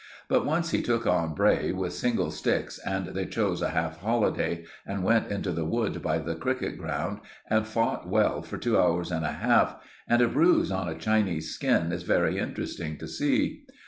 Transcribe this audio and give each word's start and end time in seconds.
But 0.27 0.47
once 0.47 0.71
he 0.71 0.81
took 0.81 1.05
on 1.05 1.35
Bray 1.35 1.71
with 1.71 1.93
single 1.93 2.31
sticks, 2.31 2.79
and 2.79 3.09
they 3.09 3.27
chose 3.27 3.61
a 3.61 3.69
half 3.69 3.99
holiday 3.99 4.65
and 4.83 5.03
went 5.03 5.29
into 5.31 5.51
the 5.51 5.63
wood 5.63 6.01
by 6.01 6.17
the 6.17 6.33
cricket 6.33 6.75
ground 6.79 7.19
and 7.47 7.67
fought 7.67 8.09
well 8.09 8.41
for 8.41 8.57
two 8.57 8.79
hours 8.79 9.11
and 9.11 9.23
a 9.23 9.33
half; 9.33 9.75
and 10.07 10.19
a 10.23 10.27
bruise 10.27 10.71
on 10.71 10.89
a 10.89 10.95
Chinese 10.97 11.53
skin 11.53 11.91
is 11.91 12.01
very 12.01 12.39
interesting 12.39 12.97
to 12.97 13.07
see. 13.07 13.63